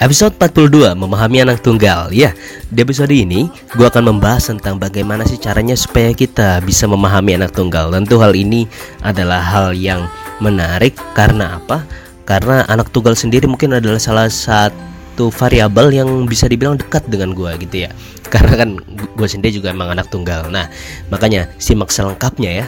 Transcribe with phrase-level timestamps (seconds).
[0.00, 2.08] Episode 42 Memahami anak tunggal.
[2.08, 2.32] Ya,
[2.72, 7.52] di episode ini gue akan membahas tentang bagaimana sih caranya supaya kita bisa memahami anak
[7.52, 7.92] tunggal.
[7.92, 8.64] Tentu hal ini
[9.04, 10.08] adalah hal yang
[10.40, 10.96] menarik.
[11.12, 11.84] Karena apa?
[12.24, 17.52] Karena anak tunggal sendiri mungkin adalah salah satu variabel yang bisa dibilang dekat dengan gue
[17.68, 17.92] gitu ya.
[18.32, 20.48] Karena kan gue sendiri juga emang anak tunggal.
[20.48, 20.72] Nah,
[21.12, 22.66] makanya simak selengkapnya ya.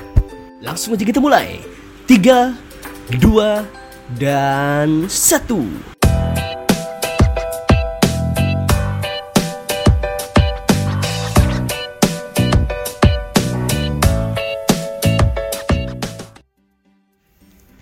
[0.60, 1.64] Langsung aja kita mulai.
[2.04, 2.52] 3,
[3.24, 6.02] 2, dan 1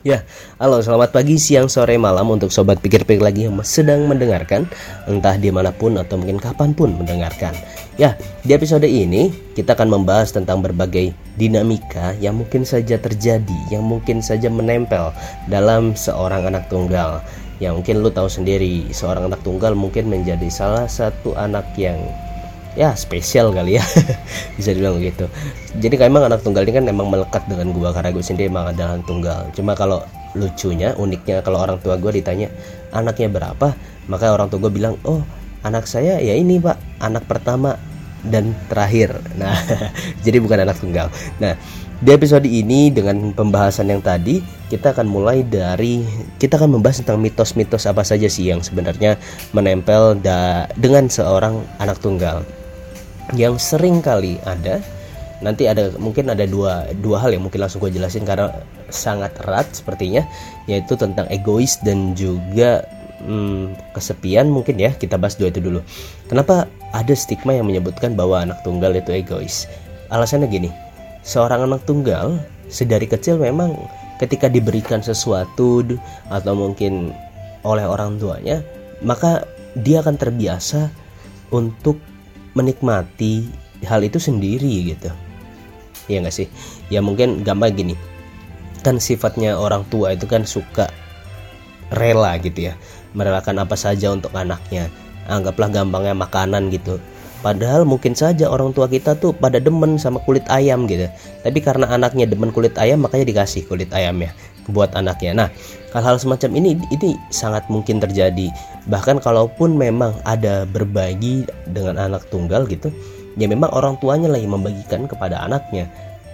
[0.01, 0.25] Ya,
[0.57, 4.65] halo selamat pagi, siang, sore, malam untuk sobat pikir-pikir lagi yang sedang mendengarkan
[5.05, 7.53] Entah di mana pun atau mungkin kapan pun mendengarkan.
[8.01, 13.85] Ya, di episode ini kita akan membahas tentang berbagai dinamika yang mungkin saja terjadi Yang
[13.85, 15.13] mungkin saja menempel
[15.53, 17.21] dalam seorang anak tunggal.
[17.61, 22.01] Yang mungkin lu tahu sendiri, seorang anak tunggal mungkin menjadi salah satu anak yang
[22.81, 23.85] ya spesial kali ya.
[24.57, 25.29] Bisa dibilang begitu.
[25.77, 28.97] Jadi emang anak tunggal ini kan emang melekat dengan gua karena gue sendiri emang adalah
[28.97, 29.41] anak tunggal.
[29.53, 30.01] Cuma kalau
[30.33, 32.49] lucunya uniknya kalau orang tua gue ditanya
[32.97, 33.77] anaknya berapa?
[34.09, 35.21] Maka orang tua gue bilang oh
[35.61, 36.81] anak saya ya ini pak.
[37.05, 37.77] Anak pertama
[38.25, 39.13] dan terakhir.
[39.37, 39.53] Nah
[40.25, 41.13] jadi bukan anak tunggal.
[41.37, 41.61] Nah
[42.01, 44.41] di episode ini dengan pembahasan yang tadi
[44.73, 46.01] kita akan mulai dari
[46.41, 49.21] kita akan membahas tentang mitos-mitos apa saja sih yang sebenarnya
[49.53, 52.41] menempel da, dengan seorang anak tunggal
[53.35, 54.83] yang sering kali ada
[55.41, 58.53] nanti ada mungkin ada dua dua hal yang mungkin langsung gue jelasin karena
[58.93, 60.27] sangat erat sepertinya
[60.69, 62.85] yaitu tentang egois dan juga
[63.25, 65.81] hmm, kesepian mungkin ya kita bahas dua itu dulu.
[66.29, 69.65] Kenapa ada stigma yang menyebutkan bahwa anak tunggal itu egois?
[70.13, 70.71] Alasannya gini
[71.25, 72.41] seorang anak tunggal
[72.73, 73.77] sedari kecil memang
[74.21, 75.85] ketika diberikan sesuatu
[76.29, 77.13] atau mungkin
[77.65, 78.65] oleh orang tuanya
[79.05, 79.45] maka
[79.77, 80.89] dia akan terbiasa
[81.53, 81.97] untuk
[82.55, 83.47] menikmati
[83.87, 85.11] hal itu sendiri gitu.
[86.11, 86.49] Ya nggak sih?
[86.91, 87.95] Ya mungkin gampang gini.
[88.81, 90.89] Kan sifatnya orang tua itu kan suka
[91.95, 92.75] rela gitu ya.
[93.15, 94.91] Merelakan apa saja untuk anaknya.
[95.31, 96.99] Anggaplah gampangnya makanan gitu
[97.41, 101.09] Padahal mungkin saja orang tua kita tuh pada demen sama kulit ayam gitu.
[101.41, 104.37] Tapi karena anaknya demen kulit ayam makanya dikasih kulit ayamnya
[104.69, 105.33] buat anaknya.
[105.33, 105.49] Nah,
[105.97, 108.53] hal-hal semacam ini ini sangat mungkin terjadi.
[108.93, 112.93] Bahkan kalaupun memang ada berbagi dengan anak tunggal gitu,
[113.41, 115.89] ya memang orang tuanya yang membagikan kepada anaknya.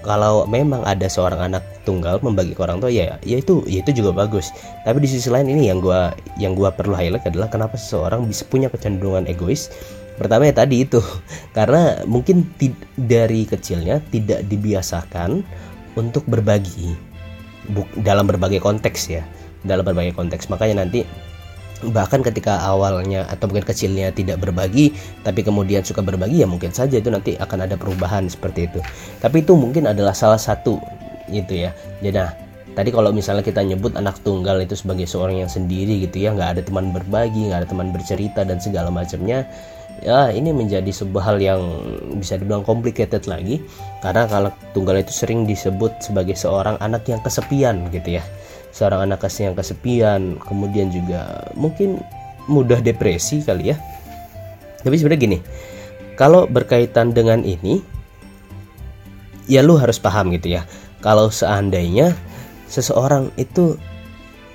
[0.06, 3.90] Kalau memang ada seorang anak tunggal membagi ke orang tua ya, ya itu ya itu
[4.02, 4.54] juga bagus.
[4.86, 8.46] Tapi di sisi lain ini yang gua yang gua perlu highlight adalah kenapa seseorang bisa
[8.46, 9.66] punya kecenderungan egois
[10.16, 11.00] pertama ya tadi itu
[11.56, 12.44] karena mungkin
[12.96, 15.44] dari kecilnya tidak dibiasakan
[15.96, 16.96] untuk berbagi
[18.00, 19.22] dalam berbagai konteks ya
[19.66, 20.46] dalam berbagai konteks.
[20.52, 21.02] Makanya nanti
[21.92, 26.96] bahkan ketika awalnya atau mungkin kecilnya tidak berbagi tapi kemudian suka berbagi ya mungkin saja
[26.96, 28.80] itu nanti akan ada perubahan seperti itu.
[29.20, 30.80] Tapi itu mungkin adalah salah satu
[31.28, 31.74] gitu ya.
[32.00, 32.32] Jadi nah
[32.76, 36.60] tadi kalau misalnya kita nyebut anak tunggal itu sebagai seorang yang sendiri gitu ya nggak
[36.60, 39.48] ada teman berbagi nggak ada teman bercerita dan segala macamnya
[40.04, 41.60] ya ini menjadi sebuah hal yang
[42.20, 43.62] bisa dibilang complicated lagi
[44.04, 48.24] karena kalau tunggal itu sering disebut sebagai seorang anak yang kesepian gitu ya.
[48.76, 52.02] Seorang anak yang kesepian kemudian juga mungkin
[52.44, 53.76] mudah depresi kali ya.
[54.84, 55.38] Tapi sebenarnya gini
[56.16, 57.80] kalau berkaitan dengan ini
[59.48, 60.62] ya lu harus paham gitu ya.
[61.00, 62.12] Kalau seandainya
[62.66, 63.78] seseorang itu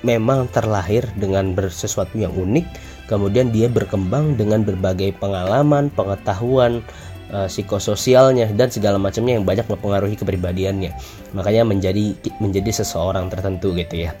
[0.02, 2.66] memang terlahir dengan bersesuatu yang unik
[3.12, 6.80] kemudian dia berkembang dengan berbagai pengalaman pengetahuan
[7.28, 10.96] uh, psikososialnya dan segala macamnya yang banyak mempengaruhi kepribadiannya.
[11.36, 14.16] Makanya menjadi menjadi seseorang tertentu gitu ya.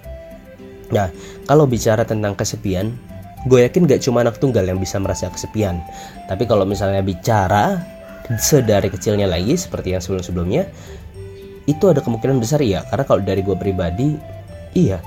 [0.92, 1.08] Nah
[1.48, 2.92] kalau bicara tentang kesepian
[3.48, 5.80] gue yakin gak cuma anak tunggal yang bisa merasa kesepian.
[6.28, 7.80] Tapi kalau misalnya bicara
[8.38, 10.68] sedari kecilnya lagi seperti yang sebelum-sebelumnya
[11.66, 14.18] itu ada kemungkinan besar ya karena kalau dari gue pribadi
[14.74, 14.98] iya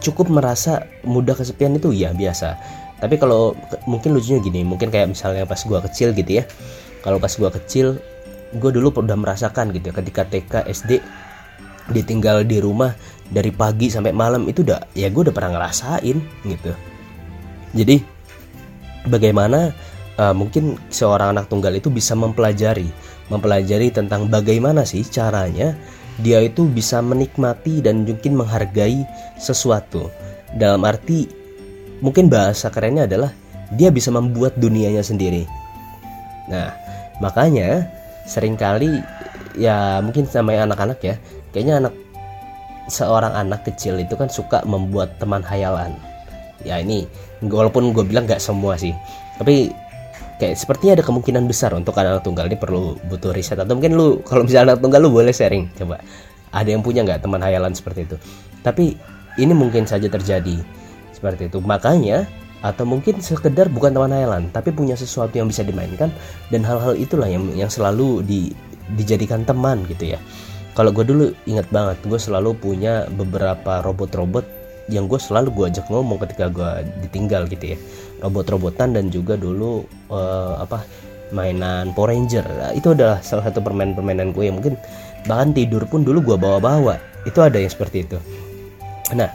[0.00, 2.56] cukup merasa mudah kesepian itu ya biasa.
[3.00, 3.56] Tapi kalau
[3.88, 6.44] mungkin lucunya gini mungkin kayak misalnya pas gua kecil gitu ya.
[7.00, 8.00] Kalau pas gua kecil
[8.50, 10.98] gue dulu udah merasakan gitu ya ketika TK SD
[11.90, 12.94] ditinggal di rumah
[13.30, 16.72] dari pagi sampai malam itu udah ya gue udah pernah ngerasain gitu.
[17.70, 18.02] Jadi
[19.06, 19.70] bagaimana
[20.18, 22.90] uh, mungkin seorang anak tunggal itu bisa mempelajari
[23.30, 25.78] mempelajari tentang bagaimana sih caranya
[26.20, 29.04] dia itu bisa menikmati dan mungkin menghargai
[29.40, 30.12] sesuatu.
[30.56, 31.26] Dalam arti
[32.04, 33.30] mungkin bahasa kerennya adalah
[33.74, 35.46] dia bisa membuat dunianya sendiri.
[36.50, 36.74] Nah
[37.22, 37.86] makanya
[38.26, 39.00] sering kali
[39.58, 41.14] ya mungkin sama anak-anak ya
[41.50, 41.94] kayaknya anak
[42.90, 45.94] seorang anak kecil itu kan suka membuat teman hayalan.
[46.60, 47.08] Ya ini
[47.40, 48.92] walaupun gue bilang gak semua sih
[49.40, 49.72] tapi
[50.40, 53.60] kayak sepertinya ada kemungkinan besar untuk anak tunggal ini perlu butuh riset.
[53.60, 55.68] Atau mungkin lu kalau misalnya anak tunggal lu boleh sharing.
[55.76, 56.00] Coba
[56.50, 58.16] ada yang punya nggak teman hayalan seperti itu?
[58.64, 58.96] Tapi
[59.36, 60.56] ini mungkin saja terjadi
[61.12, 61.60] seperti itu.
[61.60, 62.24] Makanya
[62.60, 66.12] atau mungkin sekedar bukan teman hayalan tapi punya sesuatu yang bisa dimainkan
[66.52, 68.52] dan hal-hal itulah yang yang selalu di,
[68.96, 70.20] dijadikan teman gitu ya.
[70.72, 74.60] Kalau gue dulu ingat banget gue selalu punya beberapa robot-robot
[74.90, 76.70] yang gue selalu gue ajak ngomong ketika gue
[77.06, 77.78] ditinggal gitu ya
[78.20, 80.84] robot-robotan dan juga dulu uh, apa
[81.30, 82.46] mainan Power Ranger.
[82.46, 84.44] Nah, itu adalah salah satu permainan-permainan gue.
[84.50, 84.74] Yang mungkin
[85.28, 86.98] bahkan tidur pun dulu gue bawa-bawa.
[87.28, 88.18] Itu ada yang seperti itu.
[89.14, 89.30] Nah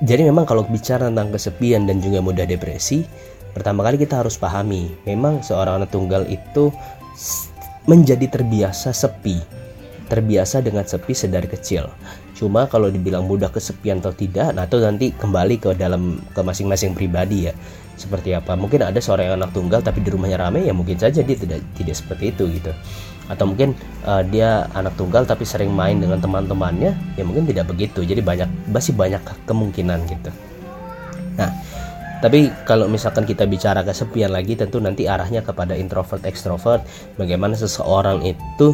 [0.00, 3.04] jadi memang kalau bicara tentang kesepian dan juga mudah depresi
[3.52, 6.72] pertama kali kita harus pahami memang seorang anak tunggal itu
[7.84, 9.40] menjadi terbiasa sepi.
[10.10, 11.86] Terbiasa dengan sepi sedari kecil.
[12.40, 16.96] Cuma kalau dibilang mudah kesepian atau tidak, nah itu nanti kembali ke dalam ke masing-masing
[16.96, 17.54] pribadi ya.
[18.00, 18.56] Seperti apa?
[18.56, 21.60] Mungkin ada seorang yang anak tunggal tapi di rumahnya ramai ya mungkin saja dia tidak
[21.76, 22.72] tidak seperti itu gitu.
[23.28, 23.76] Atau mungkin
[24.08, 28.08] uh, dia anak tunggal tapi sering main dengan teman-temannya ya mungkin tidak begitu.
[28.08, 30.32] Jadi banyak masih banyak kemungkinan gitu.
[31.36, 31.52] Nah,
[32.24, 36.80] tapi kalau misalkan kita bicara kesepian lagi tentu nanti arahnya kepada introvert extrovert
[37.20, 38.72] bagaimana seseorang itu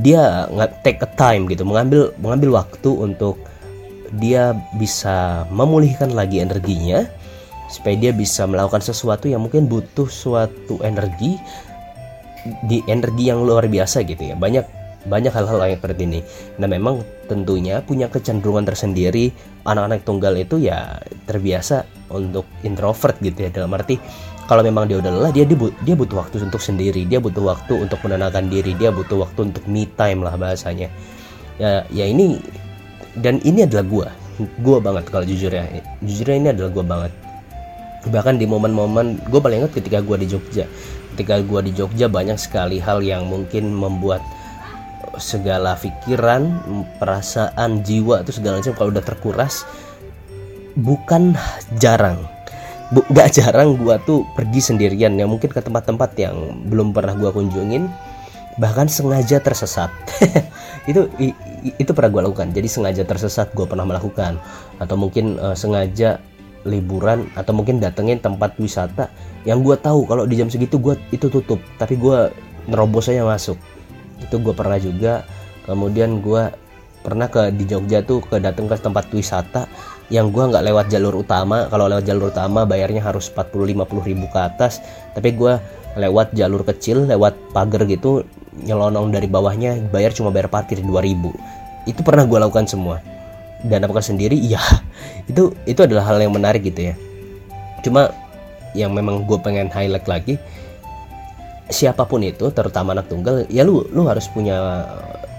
[0.00, 3.36] dia nggak take a time gitu mengambil mengambil waktu untuk
[4.16, 7.04] dia bisa memulihkan lagi energinya
[7.72, 11.40] supaya dia bisa melakukan sesuatu yang mungkin butuh suatu energi
[12.68, 14.36] di energi yang luar biasa gitu ya.
[14.36, 16.20] Banyak banyak hal-hal yang seperti ini.
[16.60, 19.32] Nah memang tentunya punya kecenderungan tersendiri.
[19.64, 23.96] Anak-anak tunggal itu ya terbiasa untuk introvert gitu ya dalam arti
[24.50, 27.06] kalau memang dia udah lelah dia dia butuh waktu untuk sendiri.
[27.06, 28.74] Dia butuh waktu untuk menenangkan diri.
[28.74, 30.90] Dia butuh waktu untuk me time lah bahasanya.
[31.60, 32.42] Ya ya ini
[33.22, 34.08] dan ini adalah gua.
[34.60, 35.64] Gua banget kalau jujur ya.
[36.02, 37.12] Jujurnya ini adalah gua banget.
[38.02, 40.66] Bahkan di momen-momen gue paling ingat ketika gue di Jogja.
[41.14, 44.18] Ketika gue di Jogja banyak sekali hal yang mungkin membuat
[45.22, 46.62] segala pikiran
[46.96, 49.68] perasaan jiwa itu segala macam kalau udah terkuras
[50.78, 51.36] bukan
[51.76, 52.16] jarang
[52.92, 56.36] gak jarang gua tuh pergi sendirian ya mungkin ke tempat-tempat yang
[56.68, 57.88] belum pernah gua kunjungin
[58.60, 59.88] bahkan sengaja tersesat.
[60.90, 61.30] Itu i,
[61.78, 62.50] itu pernah gua lakukan.
[62.50, 64.36] Jadi sengaja tersesat gua pernah melakukan.
[64.82, 66.18] Atau mungkin uh, sengaja
[66.66, 69.10] liburan atau mungkin datengin tempat wisata
[69.46, 72.34] yang gua tahu kalau di jam segitu gua itu tutup tapi gua
[72.66, 73.56] nerobos aja masuk.
[74.18, 75.22] Itu gua pernah juga.
[75.70, 76.50] Kemudian gua
[77.06, 79.66] pernah ke di Jogja tuh ke datang ke tempat wisata
[80.12, 84.38] yang gue nggak lewat jalur utama kalau lewat jalur utama bayarnya harus 40-50 ribu ke
[84.38, 84.84] atas.
[85.16, 85.56] Tapi gue
[85.96, 92.00] lewat jalur kecil lewat pagar gitu nyelonong dari bawahnya bayar cuma bayar parkir 2000 itu
[92.04, 93.00] pernah gue lakukan semua.
[93.64, 94.36] Dan apakah sendiri?
[94.36, 94.60] Iya.
[95.30, 96.94] Itu itu adalah hal yang menarik gitu ya.
[97.86, 98.10] Cuma
[98.74, 100.34] yang memang gue pengen highlight lagi
[101.72, 104.84] siapa pun itu terutama anak tunggal ya lu lu harus punya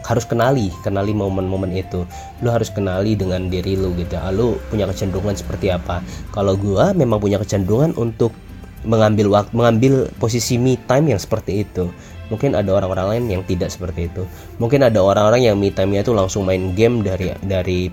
[0.03, 2.03] harus kenali kenali momen-momen itu.
[2.43, 4.19] Lu harus kenali dengan diri lu gitu.
[4.19, 6.03] Ah, lu punya kecenderungan seperti apa?
[6.36, 8.36] Kalau gua memang punya kecenderungan untuk
[8.83, 11.88] mengambil waktu mengambil posisi me time yang seperti itu.
[12.31, 14.24] Mungkin ada orang-orang lain yang tidak seperti itu.
[14.60, 17.88] Mungkin ada orang-orang yang me time-nya itu langsung main game dari dari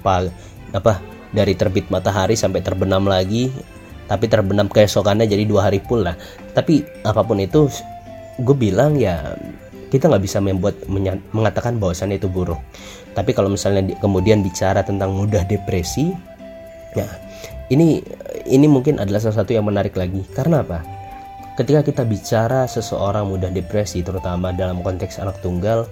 [0.74, 3.50] apa dari terbit matahari sampai terbenam lagi
[4.10, 6.18] tapi terbenam keesokannya jadi dua hari pula
[6.50, 7.70] tapi apa pun itu
[8.42, 9.38] gue bilang ya
[9.90, 10.78] kita nggak bisa membuat
[11.34, 12.58] mengatakan bahwasannya itu buruk.
[13.12, 16.14] Tapi kalau misalnya di, kemudian bicara tentang mudah depresi
[16.94, 17.06] ya
[17.70, 18.02] ini
[18.46, 20.22] ini mungkin adalah salah satu yang menarik lagi.
[20.30, 20.82] Karena apa?
[21.58, 25.84] Ketika kita bicara seseorang mudah depresi terutama dalam konteks anak tunggal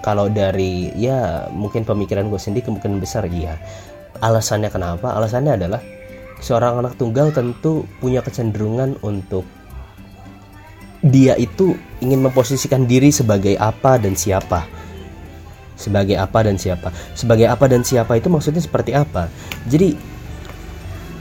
[0.00, 3.56] kalau dari ya mungkin pemikiran gue sendiri kemungkinan besar iya.
[4.20, 5.16] Alasannya kenapa?
[5.16, 5.80] Alasannya adalah
[6.44, 9.44] seorang anak tunggal tentu punya kecenderungan untuk
[11.00, 14.68] dia itu ingin memposisikan diri sebagai apa dan siapa.
[15.80, 16.92] Sebagai apa dan siapa.
[17.16, 19.32] Sebagai apa dan siapa itu maksudnya seperti apa?
[19.64, 19.96] Jadi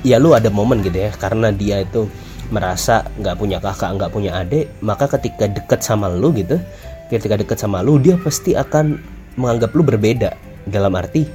[0.03, 2.07] ya lu ada momen gitu ya karena dia itu
[2.49, 6.57] merasa nggak punya kakak nggak punya adik maka ketika deket sama lu gitu
[7.11, 8.97] ketika deket sama lu dia pasti akan
[9.37, 10.33] menganggap lu berbeda
[10.65, 11.27] dalam arti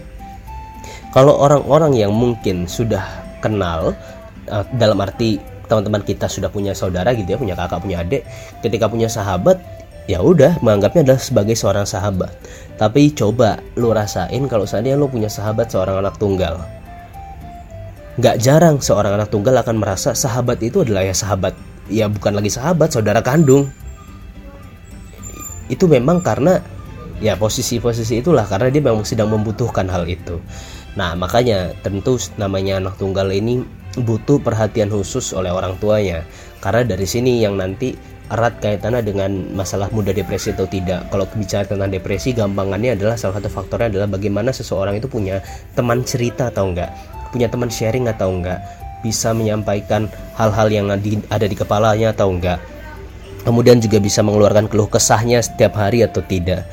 [1.14, 3.04] kalau orang-orang yang mungkin sudah
[3.38, 3.94] kenal
[4.50, 8.22] uh, dalam arti teman-teman kita sudah punya saudara gitu ya punya kakak punya adik
[8.60, 9.60] ketika punya sahabat
[10.04, 12.32] ya udah menganggapnya adalah sebagai seorang sahabat.
[12.76, 16.60] Tapi coba lu rasain kalau seandainya lu punya sahabat seorang anak tunggal.
[18.20, 21.56] Nggak jarang seorang anak tunggal akan merasa sahabat itu adalah ya sahabat.
[21.90, 23.68] Ya bukan lagi sahabat saudara kandung.
[25.72, 26.60] Itu memang karena
[27.24, 30.38] ya posisi-posisi itulah karena dia memang sedang membutuhkan hal itu.
[30.94, 33.64] Nah makanya tentu namanya anak tunggal ini
[34.00, 36.26] butuh perhatian khusus oleh orang tuanya.
[36.58, 37.94] Karena dari sini yang nanti
[38.32, 41.06] erat kaitannya dengan masalah mudah depresi atau tidak.
[41.12, 45.44] Kalau bicara tentang depresi, gampangannya adalah salah satu faktornya adalah bagaimana seseorang itu punya
[45.76, 46.90] teman cerita atau enggak,
[47.30, 48.58] punya teman sharing atau enggak,
[49.04, 50.08] bisa menyampaikan
[50.40, 50.88] hal-hal yang
[51.28, 52.58] ada di kepalanya atau enggak.
[53.44, 56.64] Kemudian juga bisa mengeluarkan keluh kesahnya setiap hari atau tidak.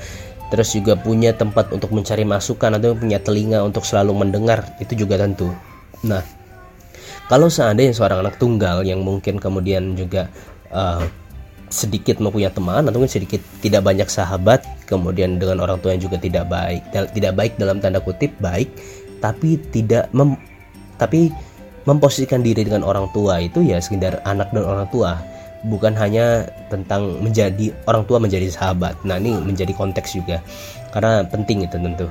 [0.51, 5.19] Terus juga punya tempat untuk mencari masukan atau punya telinga untuk selalu mendengar itu juga
[5.19, 5.51] tentu.
[6.07, 6.23] Nah
[7.31, 10.27] kalau seandainya seorang anak tunggal yang mungkin kemudian juga
[10.75, 10.99] uh,
[11.71, 16.19] sedikit mempunyai teman atau mungkin sedikit tidak banyak sahabat kemudian dengan orang tua yang juga
[16.19, 16.83] tidak baik
[17.15, 18.67] tidak baik dalam tanda kutip baik
[19.23, 20.35] tapi tidak mem,
[20.99, 21.31] tapi
[21.87, 25.15] memposisikan diri dengan orang tua itu ya sekedar anak dan orang tua
[25.65, 28.97] bukan hanya tentang menjadi orang tua menjadi sahabat.
[29.05, 30.41] Nah ini menjadi konteks juga
[30.91, 32.09] karena penting itu tentu.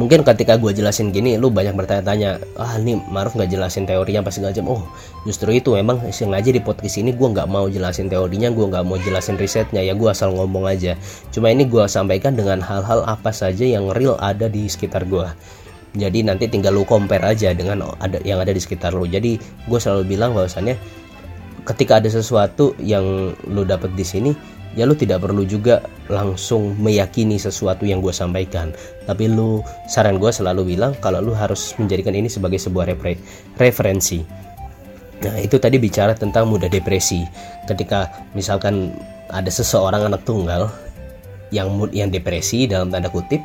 [0.00, 4.32] Mungkin ketika gue jelasin gini, lu banyak bertanya-tanya, ah ini Maruf nggak jelasin teorinya pas
[4.32, 4.64] segala jam.
[4.64, 4.88] Oh
[5.28, 8.96] justru itu memang sengaja di podcast ini gue nggak mau jelasin teorinya, gue nggak mau
[8.96, 10.96] jelasin risetnya ya gue asal ngomong aja.
[11.28, 15.28] Cuma ini gue sampaikan dengan hal-hal apa saja yang real ada di sekitar gue
[15.92, 19.36] jadi nanti tinggal lu compare aja dengan ada yang ada di sekitar lu jadi
[19.68, 20.80] gue selalu bilang bahwasannya
[21.62, 24.32] ketika ada sesuatu yang lo dapet di sini
[24.72, 28.72] ya lo tidak perlu juga langsung meyakini sesuatu yang gue sampaikan.
[29.04, 33.16] Tapi lo saran gue selalu bilang kalau lo harus menjadikan ini sebagai sebuah refer
[33.60, 34.24] referensi.
[35.22, 37.22] Nah itu tadi bicara tentang mudah depresi.
[37.68, 38.96] Ketika misalkan
[39.30, 40.72] ada seseorang anak tunggal
[41.52, 43.38] yang yang depresi dalam tanda kutip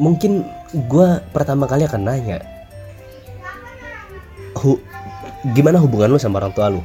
[0.00, 2.40] mungkin gue pertama kali akan nanya
[5.54, 6.82] gimana hubungan lu sama orang tua lu?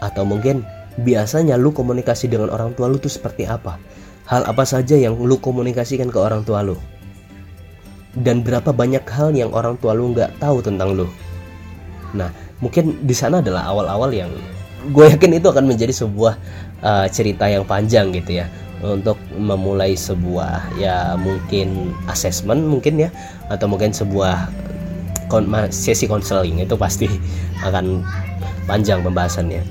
[0.00, 0.64] Atau mungkin
[1.00, 3.76] biasanya lu komunikasi dengan orang tua lu tuh seperti apa?
[4.24, 6.78] Hal apa saja yang lu komunikasikan ke orang tua lu?
[8.16, 11.06] Dan berapa banyak hal yang orang tua lu nggak tahu tentang lu?
[12.16, 14.32] Nah mungkin di sana adalah awal-awal yang
[14.90, 16.34] gue yakin itu akan menjadi sebuah
[16.80, 18.48] uh, cerita yang panjang gitu ya.
[18.80, 23.12] Untuk memulai sebuah ya mungkin assessment mungkin ya
[23.52, 24.48] atau mungkin sebuah
[25.70, 27.06] sesi konseling itu pasti
[27.62, 28.02] akan
[28.66, 29.62] panjang pembahasannya.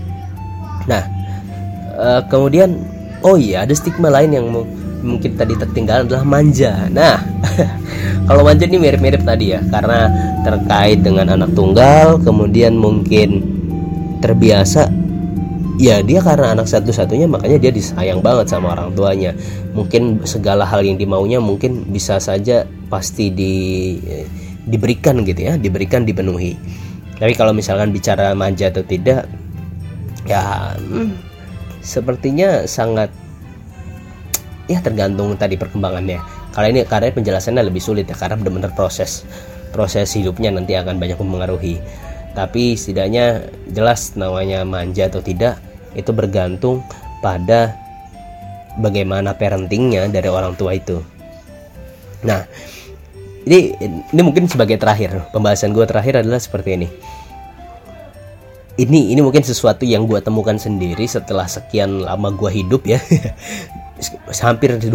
[0.87, 1.03] Nah,
[1.99, 2.79] uh, kemudian
[3.21, 4.47] oh iya ada stigma lain yang
[5.03, 6.87] mungkin tadi tertinggal adalah manja.
[6.91, 7.19] Nah,
[8.27, 10.07] kalau manja ini mirip-mirip tadi ya karena
[10.47, 13.43] terkait dengan anak tunggal, kemudian mungkin
[14.19, 14.91] terbiasa
[15.79, 19.31] ya dia karena anak satu-satunya makanya dia disayang banget sama orang tuanya
[19.71, 23.55] mungkin segala hal yang dimaunya mungkin bisa saja pasti di
[24.69, 26.55] diberikan gitu ya diberikan dipenuhi.
[27.19, 29.27] Tapi kalau misalkan bicara manja atau tidak
[30.23, 31.17] ya hmm,
[31.83, 33.11] sepertinya sangat
[34.69, 36.21] ya tergantung tadi perkembangannya.
[36.53, 39.25] Kalau ini karena penjelasannya lebih sulit ya karena benar-benar proses
[39.73, 41.81] proses hidupnya nanti akan banyak mempengaruhi.
[42.37, 45.57] Tapi setidaknya jelas namanya manja atau tidak
[45.97, 46.85] itu bergantung
[47.19, 47.73] pada
[48.77, 51.01] bagaimana parentingnya dari orang tua itu.
[52.23, 52.45] Nah
[53.47, 53.75] ini
[54.11, 55.29] ini mungkin sebagai terakhir.
[55.31, 56.87] Pembahasan gue terakhir adalah seperti ini.
[58.79, 62.99] Ini ini mungkin sesuatu yang gue temukan sendiri setelah sekian lama gue hidup ya.
[64.43, 64.87] Hampir 25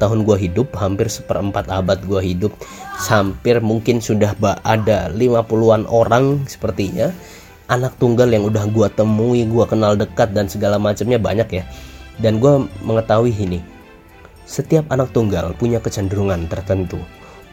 [0.00, 2.56] tahun gue hidup hampir seperempat abad gue hidup
[2.96, 4.32] hampir mungkin sudah
[4.64, 7.12] ada 50-an orang sepertinya.
[7.68, 11.64] Anak tunggal yang udah gue temui gue kenal dekat dan segala macamnya banyak ya.
[12.16, 13.60] Dan gue mengetahui ini
[14.46, 17.02] setiap anak tunggal punya kecenderungan tertentu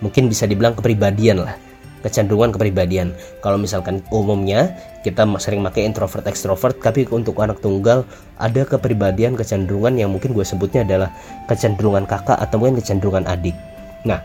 [0.03, 1.55] mungkin bisa dibilang kepribadian lah
[2.03, 3.15] kecenderungan kepribadian.
[3.39, 8.03] Kalau misalkan umumnya kita sering pakai introvert extrovert tapi untuk anak tunggal
[8.37, 11.09] ada kepribadian kecenderungan yang mungkin gue sebutnya adalah
[11.47, 13.55] kecenderungan kakak atau mungkin kecenderungan adik.
[14.03, 14.19] Nah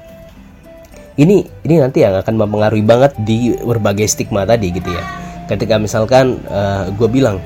[1.15, 5.03] ini ini nanti yang akan mempengaruhi banget di berbagai stigma tadi gitu ya.
[5.47, 7.39] Ketika misalkan uh, gue bilang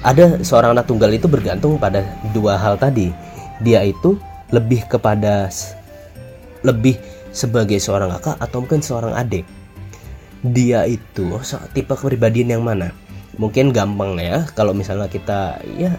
[0.00, 3.12] ada seorang anak tunggal itu bergantung pada dua hal tadi.
[3.60, 4.16] Dia itu
[4.48, 5.50] lebih kepada
[6.62, 6.96] lebih
[7.38, 9.46] sebagai seorang kakak atau mungkin seorang adik.
[10.42, 11.38] Dia itu
[11.70, 12.90] tipe kepribadian yang mana?
[13.38, 15.94] Mungkin gampang ya kalau misalnya kita ya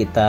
[0.00, 0.28] kita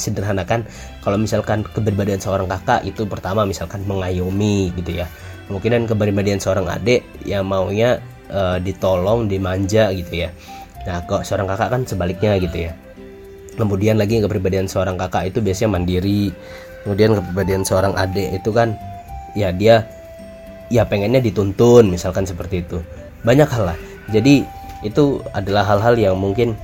[0.00, 0.64] sederhanakan.
[1.04, 5.06] Kalau misalkan kepribadian seorang kakak itu pertama misalkan mengayomi gitu ya.
[5.46, 8.00] Kemungkinan kepribadian seorang adik yang maunya
[8.32, 10.32] uh, ditolong dimanja gitu ya.
[10.88, 12.72] Nah kok seorang kakak kan sebaliknya gitu ya.
[13.56, 16.32] Kemudian lagi kepribadian seorang kakak itu biasanya mandiri.
[16.84, 18.74] Kemudian kepribadian seorang adik itu kan
[19.36, 19.84] ya dia
[20.72, 22.80] ya pengennya dituntun misalkan seperti itu.
[23.22, 23.78] Banyak hal lah.
[24.10, 24.42] Jadi
[24.82, 26.56] itu adalah hal-hal yang mungkin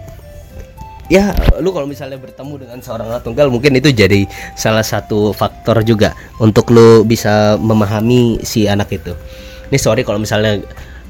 [1.12, 4.24] ya lu kalau misalnya bertemu dengan seorang anak tunggal mungkin itu jadi
[4.56, 9.12] salah satu faktor juga untuk lu bisa memahami si anak itu.
[9.68, 10.60] Ini sorry kalau misalnya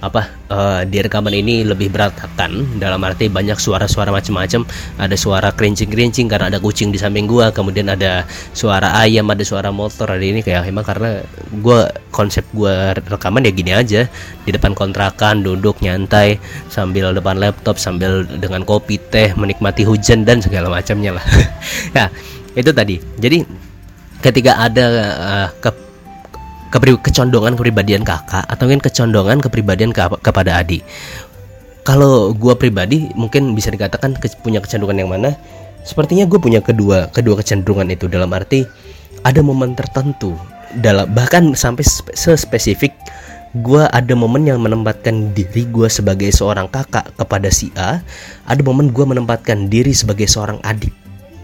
[0.02, 4.66] apa uh, di rekaman ini lebih berantakan dalam arti banyak suara-suara macam-macam.
[4.98, 9.70] Ada suara kerincing-kerincing karena ada kucing di samping gua kemudian ada suara ayam ada suara
[9.70, 10.42] motor ada ini.
[10.42, 11.22] Kayak emang karena
[11.62, 14.10] gua konsep gua rekaman ya gini aja.
[14.42, 20.42] Di depan kontrakan duduk nyantai sambil depan laptop sambil dengan kopi teh menikmati hujan dan
[20.42, 21.24] segala macamnya lah.
[21.92, 22.08] Ya
[22.56, 22.96] itu tadi.
[23.20, 23.44] Jadi
[24.22, 24.86] ketika ada
[25.18, 25.81] uh, ke
[26.72, 30.80] kepri kecondongan kepribadian kakak atau mungkin kecondongan kepribadian ke kepada adik.
[31.84, 35.36] Kalau gue pribadi mungkin bisa dikatakan ke punya kecenderungan yang mana
[35.84, 38.08] sepertinya gue punya kedua kedua kecenderungan itu.
[38.08, 38.64] Dalam arti
[39.20, 40.32] ada momen tertentu
[40.80, 41.84] dalam bahkan sampai
[42.16, 42.96] sespesifik
[43.52, 48.00] gue ada momen yang menempatkan diri gue sebagai seorang kakak kepada si A
[48.48, 50.94] ada momen gue menempatkan diri sebagai seorang adik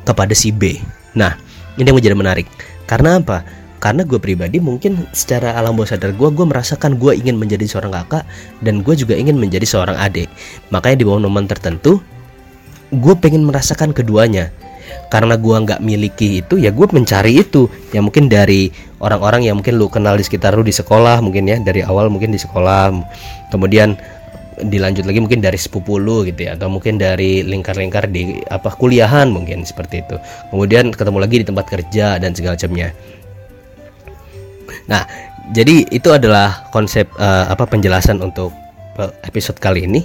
[0.09, 0.81] kepada si B.
[1.13, 1.37] Nah
[1.77, 2.49] ini yang menjadi menarik.
[2.89, 3.45] Karena apa
[3.79, 7.95] karena gue pribadi mungkin secara alam bawah sadar gue gue merasakan gue ingin menjadi seorang
[7.95, 8.27] kakak
[8.63, 10.27] dan gue juga ingin menjadi seorang adik.
[10.75, 12.03] Makanya di bawah momen tertentu
[12.91, 14.51] gue pengen merasakan keduanya.
[15.09, 17.71] Karena gue nggak miliki itu ya gue mencari itu.
[17.95, 18.69] Ya mungkin dari
[18.99, 22.35] orang-orang yang mungkin lu kenal di sekitar lu di sekolah mungkin ya dari awal mungkin
[22.35, 22.93] di sekolah.
[23.55, 23.95] Kemudian
[24.59, 29.31] dilanjut lagi mungkin dari sepupu lu gitu ya atau mungkin dari lingkar-lingkar di apa kuliahan
[29.31, 30.19] mungkin seperti itu.
[30.51, 32.91] Kemudian ketemu lagi di tempat kerja dan segala macamnya
[34.89, 35.05] Nah,
[35.53, 38.53] jadi itu adalah konsep uh, apa penjelasan untuk
[39.01, 40.05] eh, episode kali ini.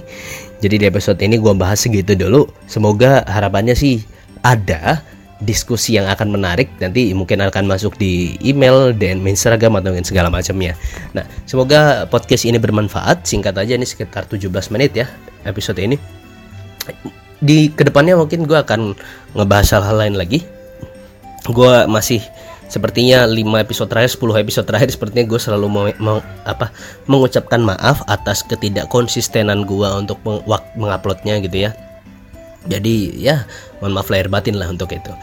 [0.60, 2.48] Jadi di episode ini gue bahas segitu dulu.
[2.64, 4.00] Semoga harapannya sih
[4.44, 5.04] ada
[5.44, 10.72] diskusi yang akan menarik nanti mungkin akan masuk di email dan Instagram atau segala macamnya.
[11.12, 13.28] Nah, semoga podcast ini bermanfaat.
[13.28, 15.06] Singkat aja ini sekitar 17 menit ya
[15.44, 16.00] episode ini.
[17.44, 18.96] Di ke depannya mungkin gue akan
[19.36, 20.40] ngebahas hal-hal lain lagi.
[21.44, 22.24] Gue masih
[22.74, 26.74] sepertinya 5 episode terakhir 10 episode terakhir sepertinya gue selalu mau, mau apa
[27.06, 30.42] mengucapkan maaf atas ketidakkonsistenan gue untuk meng,
[30.74, 31.76] menguploadnya gitu ya.
[32.66, 33.46] Jadi ya
[33.78, 35.14] mohon maaf lahir batin lah untuk itu.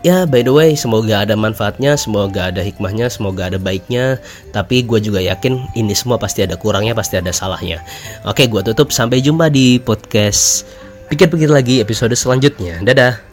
[0.00, 4.18] Ya by the way semoga ada manfaatnya semoga ada hikmahnya semoga ada baiknya.
[4.50, 7.78] Tapi gue juga yakin ini semua pasti ada kurangnya pasti ada salahnya.
[8.26, 8.90] Oke gue tutup.
[8.90, 10.66] Sampai jumpa di podcast
[11.12, 12.80] pikir-pikir lagi episode selanjutnya.
[12.82, 13.29] Dadah